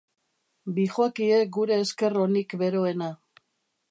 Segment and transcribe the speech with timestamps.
[0.77, 3.13] Bihoakie gure esker onik beroena.